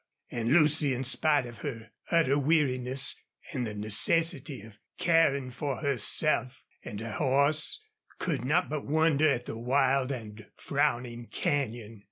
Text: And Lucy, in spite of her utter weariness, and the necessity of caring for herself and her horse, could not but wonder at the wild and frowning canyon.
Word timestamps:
And 0.31 0.51
Lucy, 0.51 0.95
in 0.95 1.03
spite 1.03 1.45
of 1.45 1.59
her 1.59 1.91
utter 2.09 2.39
weariness, 2.39 3.15
and 3.53 3.67
the 3.67 3.75
necessity 3.75 4.61
of 4.63 4.79
caring 4.97 5.51
for 5.51 5.75
herself 5.77 6.63
and 6.83 6.99
her 7.01 7.11
horse, 7.11 7.87
could 8.17 8.43
not 8.43 8.67
but 8.67 8.87
wonder 8.87 9.29
at 9.29 9.45
the 9.45 9.59
wild 9.59 10.11
and 10.11 10.47
frowning 10.57 11.27
canyon. 11.27 11.99